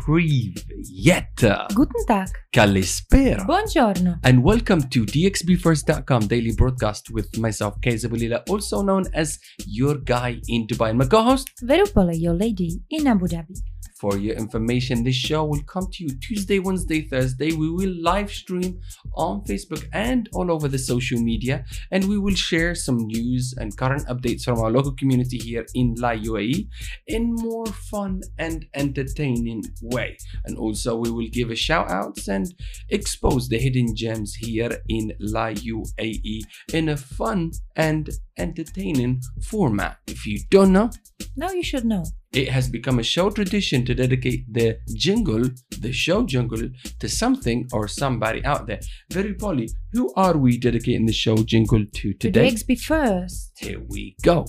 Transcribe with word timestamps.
Privyet. 0.00 1.68
Guten 1.74 2.04
Tag. 2.06 2.28
Kalispera. 2.50 3.44
Buongiorno. 3.44 4.18
And 4.24 4.42
welcome 4.42 4.88
to 4.88 5.04
DXBFirst.com 5.04 6.26
daily 6.26 6.52
broadcast 6.56 7.10
with 7.10 7.36
myself, 7.36 7.74
Kaysa 7.84 8.08
Bulila, 8.08 8.42
also 8.48 8.82
known 8.82 9.04
as 9.12 9.38
your 9.66 9.98
guy 10.02 10.40
in 10.48 10.66
Dubai. 10.66 10.90
And 10.90 10.98
my 10.98 11.06
co-host, 11.06 11.50
Verupola, 11.62 12.18
your 12.18 12.34
lady 12.34 12.80
in 12.88 13.06
Abu 13.06 13.26
Dhabi. 13.26 13.60
For 14.00 14.16
your 14.16 14.34
information, 14.34 15.04
this 15.04 15.14
show 15.14 15.44
will 15.44 15.62
come 15.64 15.86
to 15.92 16.04
you 16.04 16.10
Tuesday, 16.20 16.58
Wednesday, 16.58 17.02
Thursday. 17.02 17.52
We 17.52 17.70
will 17.70 17.94
live 18.00 18.30
stream 18.30 18.80
on 19.14 19.42
Facebook 19.44 19.86
and 19.92 20.28
all 20.32 20.50
over 20.50 20.68
the 20.68 20.78
social 20.78 21.20
media, 21.20 21.64
and 21.90 22.08
we 22.08 22.18
will 22.18 22.34
share 22.34 22.74
some 22.74 22.96
news 22.96 23.54
and 23.58 23.76
current 23.76 24.06
updates 24.06 24.44
from 24.44 24.58
our 24.58 24.70
local 24.70 24.92
community 24.92 25.36
here 25.36 25.66
in 25.74 25.94
La 25.98 26.12
UAE 26.12 26.68
in 27.08 27.34
more 27.34 27.66
fun 27.66 28.22
and 28.38 28.64
entertaining 28.74 29.62
way. 29.82 30.16
And 30.46 30.56
also, 30.56 30.96
we 30.96 31.10
will 31.10 31.28
give 31.30 31.50
a 31.50 31.56
shout 31.56 31.90
outs 31.90 32.26
and 32.28 32.46
expose 32.88 33.48
the 33.48 33.58
hidden 33.58 33.94
gems 33.94 34.34
here 34.34 34.78
in 34.88 35.12
La 35.20 35.48
UAE 35.50 36.40
in 36.72 36.88
a 36.88 36.96
fun 36.96 37.52
and 37.76 38.08
entertaining 38.38 39.20
format. 39.42 39.98
If 40.06 40.26
you 40.26 40.38
don't 40.50 40.72
know, 40.72 40.90
Now 41.36 41.50
you 41.50 41.62
should 41.62 41.84
know. 41.84 42.04
it 42.32 42.48
has 42.48 42.68
become 42.68 42.98
a 42.98 43.02
show 43.02 43.30
tradition 43.30 43.84
to 43.84 43.94
dedicate 43.94 44.44
the 44.52 44.78
jingle, 44.94 45.44
the 45.80 45.92
show 45.92 46.24
jingle, 46.24 46.62
to 47.00 47.08
something 47.08 47.68
or 47.72 47.88
somebody 47.88 48.44
out 48.44 48.66
there. 48.66 48.80
Very 49.12 49.34
Polly, 49.34 49.68
who 49.92 50.12
are 50.16 50.36
we 50.36 50.58
dedicating 50.58 51.06
the 51.06 51.12
show 51.12 51.36
jingle 51.36 51.84
to 51.98 52.12
To 52.12 52.18
today? 52.18 52.50
DXB 52.50 52.80
first. 52.80 53.52
Here 53.58 53.80
we 53.88 54.16
go. 54.22 54.46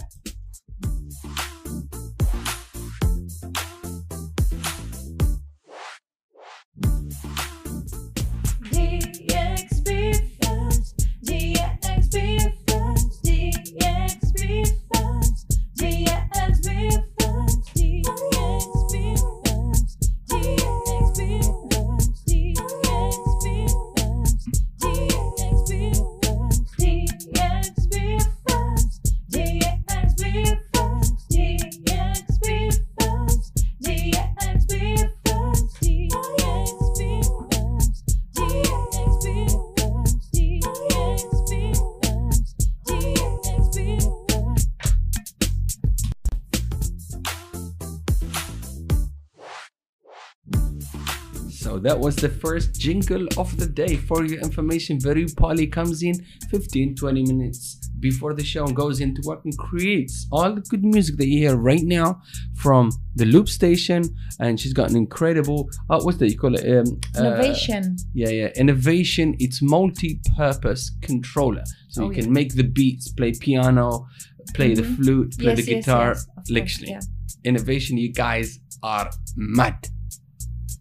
So 51.71 51.79
that 51.79 51.97
was 51.97 52.17
the 52.17 52.27
first 52.27 52.73
jingle 52.77 53.25
of 53.37 53.55
the 53.57 53.65
day. 53.65 53.95
For 53.95 54.25
your 54.25 54.41
information, 54.41 54.99
Very 54.99 55.25
Polly 55.25 55.67
comes 55.67 56.03
in 56.03 56.15
15 56.49 56.95
20 56.95 57.23
minutes 57.23 57.77
before 58.01 58.33
the 58.33 58.43
show 58.43 58.65
and 58.65 58.75
goes 58.75 58.99
into 58.99 59.21
work 59.25 59.39
and 59.45 59.57
creates 59.57 60.27
all 60.33 60.53
the 60.53 60.59
good 60.59 60.83
music 60.83 61.15
that 61.15 61.27
you 61.27 61.37
hear 61.47 61.55
right 61.55 61.83
now 61.83 62.21
from 62.57 62.91
the 63.15 63.23
loop 63.23 63.47
station. 63.47 64.03
And 64.41 64.59
she's 64.59 64.73
got 64.73 64.89
an 64.89 64.97
incredible, 64.97 65.69
uh, 65.89 66.01
what's 66.01 66.17
that 66.17 66.27
you 66.29 66.37
call 66.37 66.55
it? 66.55 66.65
Um, 66.69 66.99
uh, 67.17 67.19
Innovation. 67.27 67.95
yeah, 68.13 68.27
yeah. 68.29 68.47
Innovation. 68.57 69.37
It's 69.39 69.61
multi-purpose 69.61 70.91
controller, 71.01 71.63
so 71.87 72.03
Oh, 72.03 72.09
you 72.09 72.17
yeah. 72.17 72.23
can 72.23 72.33
make 72.33 72.53
the 72.55 72.63
beats, 72.65 73.13
play 73.13 73.31
piano, 73.31 74.07
play 74.55 74.73
the 74.75 74.81
Mhm. 74.81 74.95
flute, 74.97 75.37
play 75.39 75.55
Yes, 75.55 75.65
the 75.65 75.73
guitar. 75.75 76.07
yes, 76.09 76.25
course, 76.25 76.49
literally, 76.49 76.91
yeah. 76.91 76.99
innovation. 77.45 77.97
You 77.97 78.11
guys 78.11 78.59
are 78.83 79.09
mad. 79.37 79.87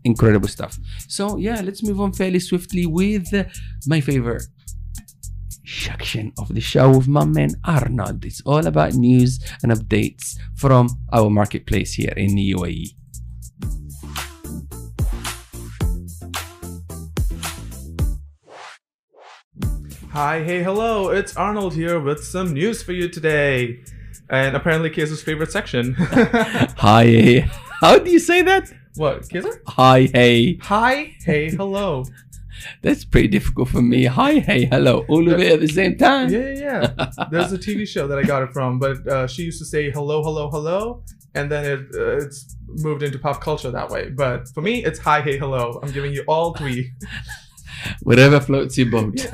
Incredible 0.04 0.48
stuff. 0.48 0.78
So 1.08 1.36
yeah, 1.36 1.60
let's 1.60 1.82
move 1.82 2.00
on 2.00 2.12
fairly 2.12 2.40
swiftly 2.40 2.86
with 2.86 3.28
my 3.86 4.00
favorite 4.00 4.44
section 5.66 6.32
of 6.38 6.48
the 6.54 6.60
show 6.60 6.96
with 6.96 7.08
my 7.08 7.24
man 7.24 7.50
Arnold. 7.64 8.24
It's 8.24 8.40
all 8.44 8.66
about 8.66 8.94
news 8.94 9.38
and 9.62 9.72
updates 9.72 10.36
from 10.56 10.88
our 11.12 11.30
marketplace 11.30 11.94
here 11.94 12.14
in 12.16 12.34
the 12.34 12.52
UAE. 12.52 12.94
Hi, 20.12 20.42
hey, 20.42 20.62
hello, 20.62 21.10
it's 21.10 21.36
Arnold 21.36 21.74
here 21.74 22.00
with 22.00 22.24
some 22.24 22.52
news 22.52 22.82
for 22.82 22.92
you 22.92 23.08
today. 23.08 23.84
And 24.28 24.56
apparently, 24.56 24.90
Kaiser's 24.90 25.22
favorite 25.22 25.52
section. 25.52 25.94
Hi. 25.98 27.50
How 27.80 27.98
do 27.98 28.10
you 28.10 28.18
say 28.18 28.42
that? 28.42 28.72
What, 28.96 29.28
Kaiser? 29.28 29.62
Hi, 29.68 30.08
hey. 30.12 30.56
Hi, 30.62 31.14
hey, 31.24 31.50
hello. 31.50 32.04
That's 32.82 33.04
pretty 33.04 33.28
difficult 33.28 33.68
for 33.68 33.80
me. 33.80 34.04
Hi, 34.04 34.38
hey, 34.40 34.66
hello, 34.66 35.04
all 35.08 35.32
of 35.32 35.40
it 35.40 35.52
at 35.52 35.60
the 35.60 35.68
same 35.68 35.96
time. 35.96 36.28
Yeah, 36.30 36.52
yeah, 36.54 36.94
yeah. 36.98 37.26
There's 37.30 37.52
a 37.52 37.58
TV 37.58 37.86
show 37.86 38.06
that 38.06 38.18
I 38.18 38.22
got 38.22 38.42
it 38.42 38.52
from, 38.52 38.78
but 38.78 39.06
uh, 39.06 39.26
she 39.26 39.42
used 39.44 39.58
to 39.60 39.64
say 39.64 39.90
hello, 39.90 40.22
hello, 40.22 40.50
hello, 40.50 41.02
and 41.34 41.50
then 41.50 41.64
it 41.64 41.80
uh, 41.94 42.18
it's 42.18 42.56
moved 42.66 43.02
into 43.02 43.18
pop 43.18 43.40
culture 43.40 43.70
that 43.70 43.88
way. 43.88 44.10
But 44.10 44.48
for 44.48 44.60
me, 44.60 44.84
it's 44.84 44.98
hi, 44.98 45.22
hey, 45.22 45.38
hello. 45.38 45.80
I'm 45.82 45.92
giving 45.92 46.12
you 46.12 46.24
all 46.26 46.54
three. 46.54 46.92
Whatever 48.02 48.40
floats 48.40 48.76
your 48.76 48.90
boat. 48.90 49.26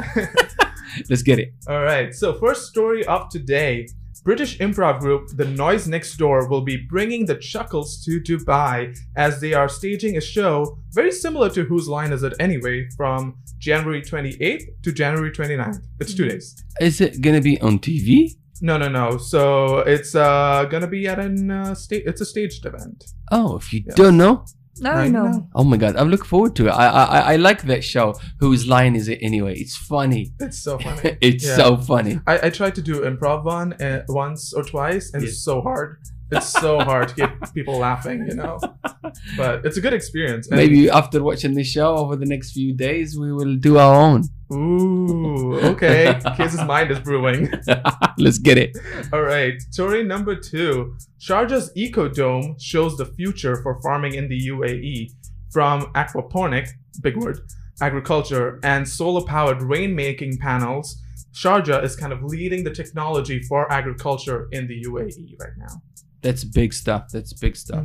Let's 1.10 1.22
get 1.22 1.38
it. 1.38 1.52
All 1.68 1.82
right. 1.82 2.14
So 2.14 2.34
first 2.34 2.68
story 2.68 3.04
of 3.06 3.28
today. 3.28 3.88
British 4.26 4.58
improv 4.58 4.98
group 4.98 5.28
The 5.36 5.44
Noise 5.44 5.86
Next 5.86 6.16
Door 6.16 6.48
will 6.48 6.62
be 6.62 6.76
bringing 6.76 7.26
the 7.26 7.36
Chuckles 7.36 8.04
to 8.04 8.20
Dubai 8.20 8.92
as 9.16 9.40
they 9.40 9.54
are 9.54 9.68
staging 9.68 10.16
a 10.16 10.20
show 10.20 10.80
very 10.90 11.12
similar 11.12 11.48
to 11.50 11.62
Whose 11.62 11.86
Line 11.86 12.12
Is 12.12 12.24
It 12.24 12.34
Anyway 12.40 12.88
from 12.96 13.36
January 13.58 14.02
28th 14.02 14.64
to 14.82 14.90
January 14.90 15.30
29th. 15.30 15.78
It's 16.00 16.12
two 16.12 16.28
days. 16.28 16.60
Is 16.80 17.00
it 17.00 17.20
gonna 17.20 17.40
be 17.40 17.60
on 17.60 17.78
TV? 17.78 18.32
No, 18.60 18.76
no, 18.76 18.88
no. 18.88 19.16
So 19.16 19.78
it's 19.78 20.16
uh 20.16 20.64
gonna 20.72 20.88
be 20.88 21.06
at 21.06 21.20
an 21.20 21.48
uh, 21.48 21.76
state. 21.76 22.02
It's 22.04 22.20
a 22.20 22.26
staged 22.26 22.66
event. 22.66 23.04
Oh, 23.30 23.56
if 23.58 23.72
you 23.72 23.82
don't 23.82 24.16
know, 24.16 24.44
Now 24.80 24.96
I 24.96 25.04
you 25.06 25.12
know. 25.12 25.26
know. 25.26 25.48
oh 25.54 25.64
my 25.64 25.76
god, 25.76 25.96
I'm 25.96 26.10
looking 26.10 26.26
forward 26.26 26.54
to 26.56 26.66
it. 26.68 26.70
I 26.70 26.86
I 26.86 27.04
I- 27.18 27.32
I 27.32 27.36
like 27.36 27.62
that 27.62 27.82
show. 27.84 28.14
Whose 28.40 28.66
line 28.66 28.94
is 28.96 29.08
it 29.08 29.18
anyway? 29.22 29.54
It's 29.58 29.76
funny. 29.76 30.32
It's 30.40 30.58
so 30.58 30.78
funny. 30.78 31.16
it's 31.20 31.44
Yeah. 31.46 31.56
so 31.56 31.76
funny. 31.76 32.20
I, 32.26 32.46
I 32.46 32.50
tried 32.50 32.74
to 32.76 32.82
do 32.82 33.00
improv 33.00 33.44
one 33.44 33.72
uh, 33.74 34.04
once 34.08 34.52
or 34.52 34.62
twice, 34.62 35.12
and 35.12 35.22
Yes. 35.22 35.32
it's 35.32 35.42
so 35.42 35.60
hard. 35.62 35.98
It's 36.30 36.48
so 36.48 36.80
hard 36.80 37.08
to 37.10 37.14
get 37.14 37.54
people 37.54 37.78
laughing, 37.78 38.26
you 38.28 38.34
know. 38.34 38.58
But 39.36 39.64
it's 39.64 39.76
a 39.76 39.80
good 39.80 39.94
experience. 39.94 40.48
and- 40.48 40.56
Maybe 40.56 40.90
after 40.90 41.22
watching 41.22 41.54
the 41.54 41.62
show 41.64 41.96
over 41.96 42.16
the 42.16 42.26
next 42.26 42.52
few 42.52 42.74
days, 42.74 43.16
we 43.18 43.32
will 43.32 43.56
do 43.56 43.78
our 43.78 43.94
own. 43.94 44.22
Ooh, 44.52 45.54
okay. 45.72 46.18
Case's 46.36 46.62
mind 46.74 46.90
is 46.90 47.00
brewing. 47.00 47.50
Let's 48.18 48.38
get 48.38 48.58
it. 48.58 48.76
All 49.12 49.22
right. 49.22 49.54
Story 49.70 50.02
number 50.04 50.34
two. 50.34 50.96
Sharjah's 51.20 51.72
Ecodome 51.76 52.60
shows 52.60 52.96
the 52.96 53.06
future 53.06 53.56
for 53.62 53.80
farming 53.82 54.14
in 54.14 54.28
the 54.28 54.38
UAE 54.48 55.12
from 55.52 55.82
aquaponic, 55.94 56.68
big 57.02 57.16
word, 57.16 57.38
agriculture, 57.80 58.58
and 58.62 58.86
solar 58.88 59.24
powered 59.24 59.58
rainmaking 59.60 60.38
panels. 60.40 61.00
Sharjah 61.32 61.82
is 61.84 61.96
kind 61.96 62.12
of 62.12 62.22
leading 62.22 62.64
the 62.64 62.70
technology 62.70 63.40
for 63.42 63.70
agriculture 63.72 64.48
in 64.52 64.66
the 64.66 64.84
UAE 64.88 65.36
right 65.40 65.56
now. 65.58 65.82
That's 66.26 66.42
big 66.60 66.70
stuff. 66.82 67.02
That's 67.14 67.32
big 67.44 67.54
stuff. 67.64 67.84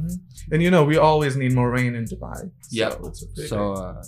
And 0.52 0.60
you 0.66 0.72
know, 0.76 0.84
we 0.92 0.98
always 1.10 1.34
need 1.42 1.54
more 1.60 1.70
rain 1.78 1.94
in 2.00 2.06
Dubai. 2.14 2.40
So 2.70 2.88
a 2.88 3.36
big- 3.38 3.50
So, 3.54 3.60
uh, 3.74 4.04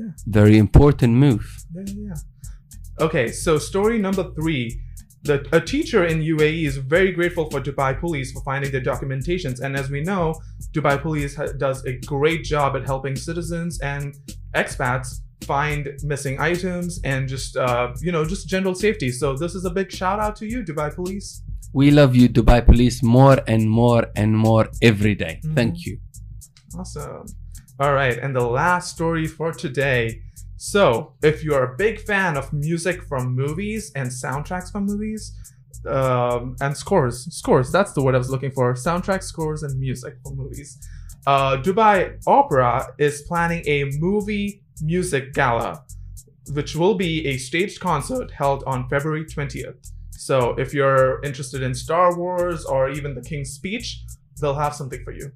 Yeah. 0.00 0.12
very 0.38 0.56
important 0.66 1.12
move. 1.24 1.44
Yeah, 1.74 1.82
yeah, 1.86 1.94
yeah. 2.08 3.04
Okay, 3.06 3.26
so 3.44 3.50
story 3.70 3.98
number 4.06 4.24
three. 4.38 4.64
The, 5.28 5.36
a 5.58 5.60
teacher 5.74 6.02
in 6.12 6.16
UAE 6.34 6.60
is 6.70 6.76
very 6.96 7.12
grateful 7.18 7.46
for 7.52 7.58
Dubai 7.68 7.90
Police 8.04 8.28
for 8.34 8.42
finding 8.50 8.70
their 8.74 8.86
documentations. 8.92 9.56
And 9.64 9.72
as 9.82 9.86
we 9.94 10.00
know, 10.10 10.24
Dubai 10.76 10.96
Police 11.06 11.32
ha- 11.40 11.52
does 11.66 11.78
a 11.92 11.94
great 12.14 12.42
job 12.54 12.70
at 12.78 12.82
helping 12.92 13.14
citizens 13.28 13.72
and 13.92 14.04
expats 14.62 15.08
find 15.52 15.82
missing 16.12 16.36
items 16.52 16.90
and 17.12 17.20
just, 17.34 17.50
uh, 17.66 17.86
you 18.06 18.12
know, 18.14 18.22
just 18.34 18.42
general 18.54 18.74
safety. 18.86 19.10
So 19.20 19.26
this 19.42 19.52
is 19.58 19.64
a 19.70 19.72
big 19.80 19.88
shout 20.00 20.18
out 20.24 20.34
to 20.40 20.44
you, 20.52 20.58
Dubai 20.70 20.88
Police. 21.00 21.28
We 21.72 21.90
love 21.90 22.16
you, 22.16 22.28
Dubai 22.28 22.64
Police, 22.64 23.02
more 23.02 23.38
and 23.46 23.70
more 23.70 24.06
and 24.16 24.36
more 24.36 24.68
every 24.82 25.14
day. 25.14 25.40
Mhm. 25.44 25.54
Thank 25.54 25.86
you. 25.86 25.98
Awesome. 26.78 27.26
All 27.78 27.94
right, 27.94 28.18
and 28.18 28.34
the 28.34 28.46
last 28.60 28.86
story 28.96 29.26
for 29.26 29.52
today. 29.52 30.20
So, 30.56 31.14
if 31.22 31.42
you're 31.44 31.64
a 31.72 31.76
big 31.76 32.00
fan 32.00 32.36
of 32.36 32.52
music 32.52 33.02
from 33.08 33.34
movies 33.34 33.90
and 33.94 34.10
soundtracks 34.10 34.70
from 34.70 34.84
movies, 34.84 35.32
um, 35.88 36.56
and 36.60 36.76
scores, 36.76 37.16
scores, 37.34 37.72
that's 37.72 37.92
the 37.92 38.02
word 38.02 38.14
I 38.14 38.18
was 38.18 38.30
looking 38.30 38.50
for. 38.50 38.74
Soundtrack 38.74 39.22
scores 39.22 39.62
and 39.62 39.78
music 39.80 40.14
from 40.22 40.36
movies. 40.36 40.70
uh, 41.26 41.56
Dubai 41.66 41.96
Opera 42.26 42.72
is 42.98 43.22
planning 43.28 43.62
a 43.66 43.84
movie 43.98 44.62
music 44.82 45.24
gala, 45.34 45.84
which 46.56 46.74
will 46.74 46.94
be 46.94 47.26
a 47.26 47.36
staged 47.36 47.78
concert 47.80 48.30
held 48.40 48.64
on 48.66 48.88
February 48.88 49.24
20th. 49.24 49.80
So 50.30 50.54
if 50.56 50.72
you're 50.72 51.20
interested 51.24 51.60
in 51.60 51.74
Star 51.74 52.16
Wars 52.16 52.64
or 52.64 52.88
even 52.88 53.16
The 53.16 53.20
King's 53.20 53.50
Speech, 53.50 54.04
they'll 54.40 54.54
have 54.54 54.76
something 54.76 55.02
for 55.02 55.10
you. 55.10 55.32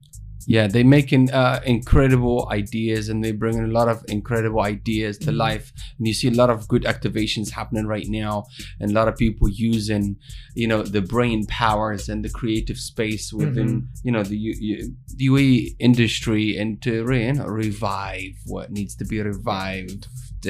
Yeah, 0.46 0.66
they're 0.66 0.84
making 0.84 1.30
uh, 1.32 1.60
incredible 1.64 2.48
ideas 2.50 3.08
and 3.08 3.24
they're 3.24 3.32
bringing 3.44 3.64
a 3.64 3.72
lot 3.78 3.88
of 3.88 4.04
incredible 4.08 4.60
ideas 4.60 5.16
to 5.18 5.30
Mhm. 5.30 5.36
life. 5.36 5.72
And 5.98 6.06
you 6.06 6.14
see 6.14 6.28
a 6.28 6.32
lot 6.42 6.50
of 6.50 6.68
good 6.68 6.84
activations 6.84 7.50
happening 7.50 7.86
right 7.86 8.06
now, 8.08 8.44
and 8.80 8.90
a 8.90 8.94
lot 8.94 9.08
of 9.08 9.16
people 9.16 9.48
using, 9.48 10.16
you 10.54 10.66
know, 10.68 10.82
the 10.82 11.00
brain 11.00 11.46
powers 11.46 12.08
and 12.08 12.24
the 12.24 12.28
creative 12.30 12.78
space 12.78 13.32
within, 13.32 13.88
you 14.02 14.12
know, 14.12 14.22
the, 14.22 14.36
U- 14.36 14.92
the 15.16 15.26
UAE 15.30 15.76
industry 15.78 16.56
and 16.58 16.80
to 16.82 16.92
you 17.10 17.32
know, 17.32 17.46
revive 17.46 18.34
what 18.46 18.70
needs 18.70 18.94
to 18.96 19.04
be 19.04 19.20
revived. 19.20 20.06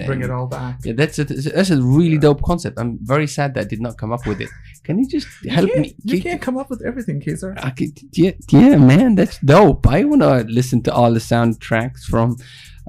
Bring 0.07 0.23
it 0.23 0.31
all 0.31 0.49
back. 0.49 0.81
Yeah, 0.85 0.95
that's 0.95 1.21
a 1.21 1.25
that's 1.25 1.71
a 1.71 1.81
really 1.81 2.19
dope 2.19 2.43
concept. 2.43 2.81
I'm 2.81 2.99
very 3.01 3.29
sad 3.29 3.55
that 3.55 3.61
I 3.61 3.69
did 3.69 3.81
not 3.81 3.97
come 3.97 4.13
up 4.13 4.27
with 4.27 4.41
it. 4.41 4.51
Can 4.85 4.99
you 4.99 5.09
just 5.09 5.27
help 5.49 5.69
you 5.71 5.81
me? 5.81 5.97
You 6.05 6.21
can't 6.23 6.41
come 6.43 6.57
up 6.59 6.69
with 6.71 6.83
everything, 6.85 7.21
Kaiser. 7.21 7.55
I 7.59 7.71
could, 7.71 7.99
yeah, 8.13 8.33
yeah, 8.51 8.77
man, 8.77 9.15
that's 9.15 9.39
dope. 9.39 9.87
I 9.87 10.05
want 10.05 10.23
to 10.23 10.45
listen 10.45 10.83
to 10.83 10.93
all 10.93 11.13
the 11.13 11.21
soundtracks 11.21 12.03
from. 12.05 12.37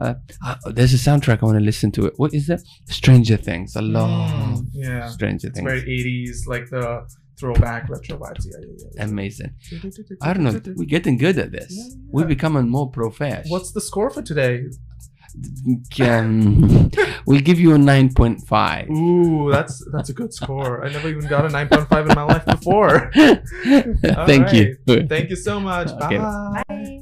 Uh, 0.01 0.15
uh, 0.45 0.55
there's 0.65 0.93
a 0.93 0.97
soundtrack 0.97 1.41
I 1.41 1.45
want 1.45 1.57
to 1.57 1.63
listen 1.63 1.89
to. 1.93 2.05
It. 2.07 2.13
What 2.17 2.33
is 2.33 2.47
that? 2.47 2.61
Stranger 2.89 3.37
Things. 3.37 3.77
I 3.77 3.79
love 3.79 4.09
Mm, 4.59 4.67
yeah. 4.73 5.07
Stranger 5.07 5.47
It's 5.47 5.57
Things. 5.57 5.71
very 5.71 5.83
80s, 5.83 6.47
like 6.47 6.69
the 6.69 7.07
throwback 7.39 7.87
retro 7.89 8.17
vibes. 8.17 8.45
Yeah, 8.45 8.57
yeah, 8.59 8.87
yeah. 8.95 9.03
Amazing. 9.05 9.53
I 10.21 10.33
don't 10.33 10.43
know. 10.43 10.61
We're 10.75 10.85
getting 10.85 11.17
good 11.17 11.37
at 11.37 11.51
this. 11.53 11.95
We're 12.09 12.25
becoming 12.25 12.67
more 12.69 12.89
professional. 12.91 13.51
What's 13.53 13.71
the 13.71 13.79
score 13.81 14.09
for 14.09 14.21
today? 14.21 14.65
Um, 16.01 16.91
we'll 17.25 17.41
give 17.41 17.59
you 17.59 17.73
a 17.73 17.77
nine 17.77 18.13
point 18.13 18.41
five. 18.47 18.89
Ooh, 18.89 19.51
that's 19.51 19.83
that's 19.91 20.09
a 20.09 20.13
good 20.13 20.33
score. 20.33 20.85
I 20.85 20.89
never 20.91 21.09
even 21.09 21.27
got 21.27 21.45
a 21.45 21.49
9.5 21.49 22.09
in 22.09 22.15
my 22.15 22.23
life 22.23 22.45
before. 22.45 23.11
Thank 24.25 24.53
you. 24.53 24.77
Thank 25.07 25.29
you 25.29 25.35
so 25.35 25.59
much. 25.59 25.89
Okay. 25.89 26.17
Bye. 26.17 26.63
Bye. 26.67 27.01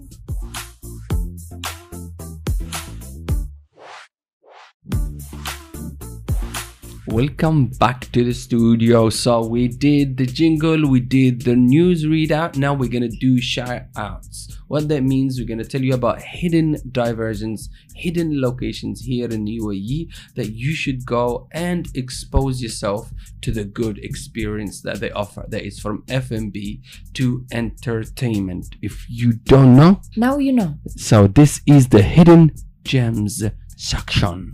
Welcome 7.14 7.68
back 7.68 8.12
to 8.14 8.24
the 8.24 8.34
studio. 8.34 9.12
So 9.12 9.46
we 9.46 9.68
did 9.68 10.18
the 10.18 10.26
jingle, 10.26 10.90
we 10.90 11.00
did 11.00 11.44
the 11.44 11.56
news 11.56 12.06
readout. 12.06 12.58
Now 12.58 12.74
we're 12.74 12.90
gonna 12.90 13.08
do 13.08 13.40
shout 13.40 13.84
outs. 13.96 14.58
What 14.68 14.88
that 14.88 15.04
means, 15.04 15.38
we're 15.38 15.46
gonna 15.46 15.64
tell 15.64 15.84
you 15.84 15.94
about 15.94 16.24
hidden 16.24 16.78
diversions, 16.92 17.70
hidden 17.94 18.42
locations 18.42 19.02
here 19.02 19.28
in 19.28 19.46
UAE 19.46 20.08
that 20.34 20.54
you 20.54 20.74
should 20.74 21.06
go 21.06 21.48
and 21.52 21.88
expose 21.94 22.64
yourself 22.64 23.12
to 23.42 23.52
the 23.52 23.64
good 23.64 24.00
experience 24.00 24.82
that 24.82 25.00
they 25.00 25.12
offer. 25.12 25.46
That 25.48 25.68
is 25.68 25.78
from 25.78 26.04
F&B 26.10 26.82
to 27.14 27.46
entertainment. 27.52 28.76
If 28.82 29.06
you 29.08 29.34
don't 29.34 29.76
know, 29.76 30.02
Now 30.18 30.40
you 30.40 30.52
know. 30.52 30.80
so 30.88 31.28
this 31.28 31.62
is 31.68 31.90
the 31.90 32.02
hidden 32.02 32.56
gems 32.84 33.44
section. 33.78 34.54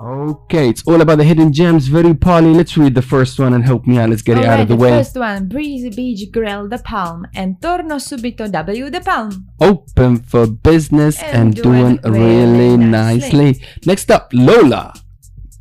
Okay, 0.00 0.68
it's 0.68 0.86
all 0.86 1.00
about 1.00 1.18
the 1.18 1.24
hidden 1.24 1.52
gems. 1.52 1.88
Very 1.88 2.14
Polly. 2.14 2.54
Let's 2.54 2.76
read 2.76 2.94
the 2.94 3.02
first 3.02 3.38
one 3.40 3.52
and 3.52 3.64
help 3.64 3.84
me 3.84 3.98
out. 3.98 4.10
Let's 4.10 4.22
get 4.22 4.38
it 4.38 4.44
out 4.44 4.50
Alright, 4.50 4.60
of 4.60 4.68
the, 4.68 4.76
the 4.76 4.80
way. 4.82 4.90
first 4.90 5.16
one, 5.16 5.48
Breezy 5.48 5.90
Beach 5.90 6.30
Grill 6.30 6.68
The 6.68 6.78
Palm 6.78 7.26
and 7.34 7.60
Torno 7.60 7.96
Subito 7.96 8.50
W 8.50 8.90
The 8.90 9.00
Palm. 9.00 9.48
Open 9.60 10.18
for 10.18 10.46
business 10.46 11.20
and, 11.20 11.36
And 11.36 11.54
doing, 11.56 11.96
doing 11.96 12.14
really 12.14 12.58
really 12.58 12.76
nicely. 12.76 13.44
nicely. 13.44 13.64
Next 13.86 14.10
up, 14.12 14.30
Lola. 14.32 14.94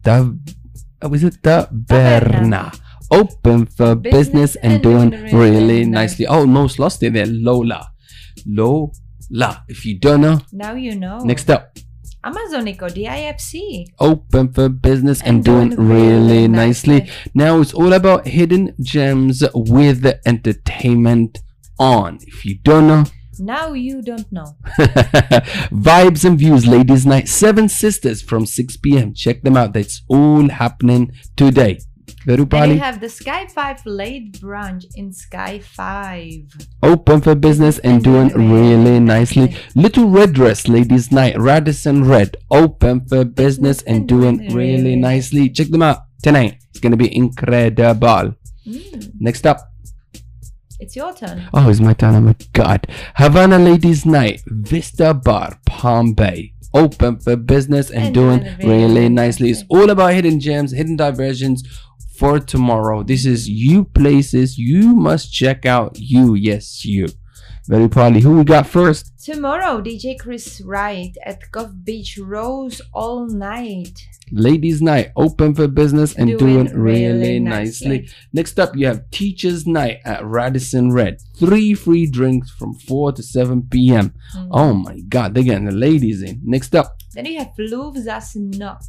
The 0.04 0.38
uh, 1.04 1.10
was 1.10 1.24
it 1.24 1.42
the 1.42 1.68
Berna? 1.72 2.72
Open 3.10 3.66
for 3.66 3.95
business, 3.95 4.28
Business 4.28 4.56
and, 4.57 4.74
and 4.74 4.84
doing 4.84 5.10
doing 5.10 5.24
really, 5.34 5.50
really 5.50 5.86
nicely. 5.86 6.28
Oh, 6.28 6.42
almost 6.42 6.78
lost 6.78 7.01
it 7.01 7.13
there. 7.13 7.25
Lola. 7.25 7.89
Lola. 8.45 9.63
If 9.68 9.84
you 9.86 9.98
don't 9.98 10.22
know, 10.22 10.42
Now 10.51 10.74
you 10.75 10.95
know. 10.95 11.19
next 11.19 11.50
up. 11.50 11.78
Amazonico 12.27 12.88
DIFC. 12.89 13.85
open 14.00 14.50
oh, 14.50 14.53
for 14.53 14.69
business 14.69 15.19
and, 15.21 15.35
And 15.38 15.44
doing, 15.45 15.69
doing 15.69 15.88
really 15.88 16.12
really 16.12 16.47
nicely. 16.47 17.00
nicely. 17.00 17.29
Now 17.33 17.62
it's 17.62 17.74
all 17.74 17.94
about 17.94 18.27
hidden 18.27 18.75
gems 18.81 19.44
with 19.53 20.01
the 20.01 20.19
entertainment 20.27 21.39
on. 21.79 22.19
If 22.33 22.45
you 22.45 22.56
don't 22.69 22.88
know, 22.88 23.03
Now 23.39 23.74
you 23.74 24.01
don't 24.01 24.29
know. 24.31 24.57
vibes 25.71 26.25
and 26.25 26.38
views, 26.39 26.65
ladies' 26.65 27.06
night, 27.06 27.27
Seven 27.27 27.69
Sisters 27.69 28.21
from 28.21 28.45
6 28.45 28.77
p.m. 28.77 29.13
Check 29.13 29.44
them 29.44 29.56
out. 29.56 29.74
That's 29.74 30.01
all 30.07 30.50
happening 30.50 31.12
today. 31.35 31.79
Veru 32.27 32.44
Then 32.45 32.47
Pali, 32.47 32.77
have 32.77 33.00
the 33.00 33.07
Sky 33.07 33.47
5 33.47 33.85
late 33.85 34.33
brunch 34.33 34.83
in 34.97 35.13
Sky 35.13 35.59
5. 35.59 36.68
open 36.83 37.21
for 37.21 37.35
business 37.35 37.79
and 37.79 38.03
doing 38.03 38.27
really 38.35 39.00
nicely. 39.00 39.56
Little 39.75 40.09
Red 40.09 40.33
Dress, 40.33 40.68
ladies' 40.68 41.09
night, 41.09 41.39
Radisson 41.39 42.03
Red, 42.03 42.35
open 42.51 43.07
for 43.07 43.24
business 43.24 43.81
and 43.83 44.09
doing 44.09 44.53
really 44.53 44.97
nicely. 44.97 45.50
Check 45.50 45.69
them 45.69 45.81
out 45.81 46.00
tonight. 46.21 46.57
It's 46.71 46.81
gonna 46.81 46.97
be 46.97 47.15
incredible. 47.15 48.35
Mm, 48.68 49.12
Next 49.21 49.47
up. 49.47 49.59
it's 50.81 50.97
your 50.97 51.13
turn. 51.13 51.47
Oh, 51.53 51.69
it's 51.69 51.79
my 51.79 51.94
turn. 51.94 52.15
Oh 52.15 52.19
my 52.19 52.35
god. 52.51 52.88
Havana 53.15 53.57
Ladies 53.57 54.06
Night, 54.06 54.41
Vista 54.47 55.13
Bar, 55.13 55.62
Palm 55.65 56.12
Bay. 56.13 56.51
Open 56.74 57.18
for 57.19 57.38
business 57.38 57.89
and, 57.89 58.07
And 58.07 58.13
doing 58.13 58.57
really 58.62 59.07
nicely. 59.07 59.50
It's 59.50 59.63
all 59.69 59.89
about 59.89 60.13
hidden 60.13 60.41
gems, 60.41 60.74
hidden 60.74 60.97
diversions 60.97 61.63
for 62.17 62.39
tomorrow. 62.39 63.03
This 63.03 63.25
is 63.25 63.47
you 63.47 63.85
places 63.85 64.57
you 64.57 64.95
must 64.95 65.31
check 65.31 65.65
out. 65.65 65.97
You, 65.99 66.33
yes, 66.33 66.83
you. 66.85 67.07
Very 67.67 67.89
proudly. 67.89 68.21
Who 68.21 68.37
we 68.37 68.43
got 68.45 68.65
first? 68.65 69.11
Tomorrow, 69.23 69.81
DJ 69.81 70.17
Chris 70.17 70.61
Wright 70.61 71.15
at 71.25 71.51
Gulf 71.51 71.71
Beach 71.83 72.17
Rose 72.17 72.81
all 72.93 73.27
night. 73.27 74.07
Ladies 74.31 74.81
Night, 74.81 75.11
open 75.15 75.53
for 75.53 75.67
business 75.67 76.15
and 76.15 76.37
doing, 76.37 76.65
Doing 76.65 76.79
really, 76.79 77.07
really 77.19 77.39
nicely. 77.39 77.99
nicely. 77.99 78.09
Next 78.33 78.59
up, 78.59 78.75
you 78.75 78.87
have 78.87 79.09
Teachers 79.11 79.67
Night 79.67 79.99
at 80.05 80.25
Radisson 80.25 80.91
Red. 80.91 81.19
Three 81.37 81.73
free 81.73 82.07
drinks 82.09 82.49
from 82.51 82.73
4 82.73 83.13
to 83.13 83.23
7 83.23 83.67
p.m. 83.69 84.13
Mm. 84.36 84.47
Oh 84.51 84.74
my 84.74 85.00
god, 85.07 85.33
they're 85.33 85.43
getting 85.43 85.65
the 85.65 85.71
ladies 85.71 86.21
in. 86.21 86.41
Next 86.43 86.74
up, 86.75 86.97
Then 87.13 87.25
you 87.25 87.39
have 87.39 87.51
Louvre 87.57 88.01
as 88.12 88.36
Not 88.36 88.83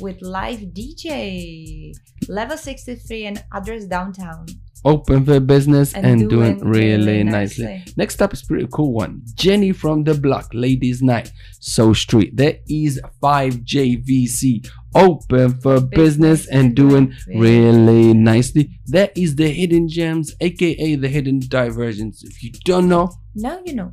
with 0.00 0.20
live 0.22 0.60
DJ. 0.60 1.92
Level 2.28 2.56
63 2.56 3.26
and 3.26 3.44
address 3.52 3.84
downtown. 3.86 4.46
open 4.84 5.24
for 5.24 5.40
business 5.40 5.92
and, 5.94 6.06
And 6.06 6.30
doing, 6.30 6.58
doing 6.58 6.68
really, 6.68 7.24
nicely. 7.24 7.64
nicely. 7.64 7.92
Next 7.96 8.22
up 8.22 8.32
is 8.32 8.42
pretty 8.42 8.68
cool 8.72 8.92
one. 8.92 9.22
Jenny 9.34 9.72
from 9.72 10.04
the 10.04 10.14
block, 10.14 10.50
ladies 10.52 11.02
night. 11.02 11.32
So 11.58 11.92
street. 11.92 12.36
There 12.36 12.58
is 12.68 13.00
5JVC. 13.22 14.68
Open 14.94 15.60
for 15.60 15.80
business, 15.80 16.46
and 16.48 16.74
doing 16.74 17.14
really 17.26 18.14
nicely. 18.14 18.70
There 18.86 19.10
is 19.14 19.36
the 19.36 19.48
hidden 19.50 19.86
gems, 19.88 20.34
aka 20.40 20.94
the 20.96 21.08
hidden 21.08 21.40
diversions. 21.40 22.22
If 22.22 22.42
you 22.42 22.52
don't 22.64 22.88
know, 22.88 23.10
Now 23.34 23.60
you 23.66 23.74
know. 23.74 23.92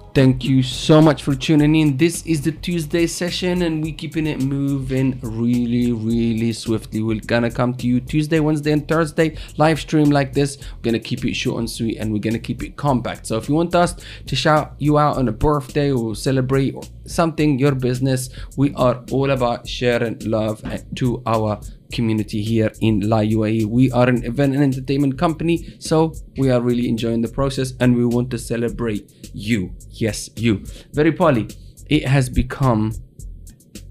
Thank 0.13 0.43
you 0.43 0.61
so 0.61 1.01
much 1.01 1.23
for 1.23 1.33
tuning 1.35 1.73
in. 1.73 1.95
This 1.95 2.25
is 2.25 2.41
the 2.41 2.51
Tuesday 2.51 3.07
session, 3.07 3.61
and 3.61 3.81
we 3.81 3.93
keeping 3.93 4.27
it 4.27 4.41
moving 4.41 5.17
really, 5.21 5.93
really 5.93 6.51
swiftly. 6.51 7.01
We're 7.01 7.21
gonna 7.21 7.49
come 7.49 7.73
to 7.75 7.87
you 7.87 8.01
Tuesday, 8.01 8.41
Wednesday, 8.41 8.73
and 8.73 8.85
Thursday 8.85 9.37
live 9.55 9.79
stream 9.79 10.09
like 10.09 10.33
this. 10.33 10.57
We're 10.57 10.91
gonna 10.91 10.99
keep 10.99 11.23
it 11.23 11.33
short 11.33 11.59
and 11.59 11.69
sweet, 11.69 11.95
and 11.97 12.11
we're 12.11 12.19
gonna 12.19 12.39
keep 12.39 12.61
it 12.61 12.75
compact. 12.75 13.25
So 13.25 13.37
if 13.37 13.47
you 13.47 13.55
want 13.55 13.73
us 13.73 13.95
to 14.25 14.35
shout 14.35 14.73
you 14.79 14.97
out 14.97 15.15
on 15.15 15.29
a 15.29 15.31
birthday 15.31 15.93
or 15.93 16.13
celebrate 16.13 16.75
or 16.75 16.83
something, 17.05 17.57
your 17.57 17.73
business, 17.73 18.29
we 18.57 18.73
are 18.73 19.05
all 19.11 19.31
about 19.31 19.65
sharing 19.65 20.19
love 20.25 20.61
to 20.95 21.23
our 21.25 21.61
community 21.91 22.41
here 22.41 22.71
in 22.79 23.01
La 23.01 23.19
UAE. 23.19 23.65
We 23.65 23.91
are 23.91 24.07
an 24.07 24.23
event 24.23 24.55
and 24.55 24.63
entertainment 24.63 25.17
company, 25.17 25.75
so 25.79 26.13
we 26.37 26.49
are 26.49 26.61
really 26.61 26.87
enjoying 26.87 27.21
the 27.21 27.27
process 27.27 27.73
and 27.79 27.95
we 27.95 28.05
want 28.05 28.31
to 28.31 28.37
celebrate 28.37 29.11
you. 29.33 29.71
Yes, 30.00 30.30
you. 30.36 30.62
Very 30.92 31.12
poly. 31.12 31.46
It 31.88 32.06
has 32.06 32.28
become 32.28 32.92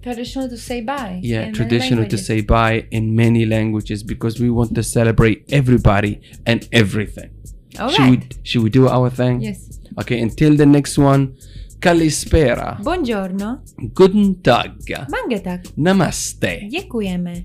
Traditional 0.01 0.47
to 0.49 0.57
say 0.57 0.81
bye. 0.81 1.19
yeah 1.23 1.39
in 1.39 1.45
many 1.45 1.53
traditional 1.53 2.03
to 2.05 2.15
languages. 2.15 2.25
say 2.27 2.41
bye 2.41 2.87
in 2.91 3.15
many 3.15 3.43
languages 3.45 4.03
because 4.03 4.39
we 4.39 4.49
want 4.51 4.75
to 4.75 4.83
celebrate 4.83 5.43
everybody 5.49 6.19
and 6.45 6.67
everything. 6.71 7.31
All 7.79 7.89
should 7.89 8.09
we 8.09 8.17
right. 8.17 8.35
should 8.43 8.63
we 8.63 8.69
do 8.69 8.87
our 8.87 9.09
thing? 9.09 9.41
Yes. 9.41 9.79
Okay, 9.99 10.21
until 10.21 10.55
the 10.55 10.65
next 10.65 10.97
one, 10.97 11.33
Kalispera. 11.79 12.77
Buongiorno. 12.83 13.61
Guten 13.93 14.35
Tag. 14.43 14.71
Mangatak. 15.09 15.61
Namaste. 15.77 16.59
Děkujeme. 16.69 17.43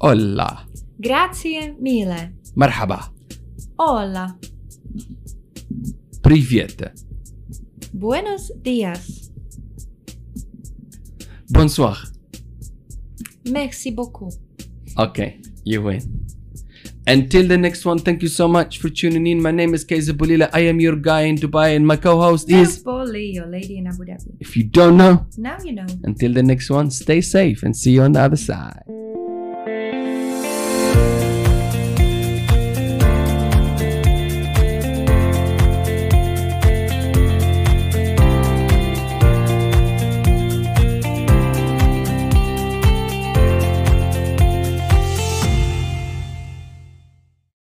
Hola. 0.00 0.66
Grazie 0.98 1.74
mille. 1.80 2.32
Marhaba. 2.54 3.08
Hola. 3.78 4.36
Привет. 6.22 6.92
Buenos 7.93 8.51
días. 8.63 9.31
Bonsoir. 11.49 11.97
Merci 13.45 13.91
beaucoup. 13.91 14.33
Okay, 14.97 15.39
you 15.65 15.81
win. 15.81 16.01
Until 17.07 17.47
the 17.47 17.57
next 17.57 17.83
one, 17.85 17.97
thank 17.97 18.21
you 18.21 18.29
so 18.29 18.47
much 18.47 18.77
for 18.79 18.87
tuning 18.89 19.25
in. 19.27 19.41
My 19.41 19.51
name 19.51 19.73
is 19.73 19.83
Kaiser 19.83 20.13
Bulila. 20.13 20.49
I 20.53 20.61
am 20.67 20.79
your 20.79 20.95
guy 20.95 21.21
in 21.21 21.35
Dubai, 21.35 21.75
and 21.75 21.85
my 21.85 21.97
co-host 21.97 22.49
is. 22.51 22.77
Polly, 22.77 23.31
your 23.33 23.47
lady 23.47 23.79
in 23.79 23.87
Abu 23.87 24.05
Dhabi. 24.05 24.35
If 24.39 24.55
you 24.55 24.63
don't 24.63 24.97
know, 24.97 25.25
Now 25.37 25.57
you 25.63 25.73
know. 25.73 25.87
until 26.03 26.31
the 26.33 26.43
next 26.43 26.69
one, 26.69 26.91
stay 26.91 27.19
safe 27.21 27.63
and 27.63 27.75
see 27.75 27.93
you 27.93 28.03
on 28.03 28.11
the 28.13 28.21
other 28.21 28.37
side. 28.37 28.83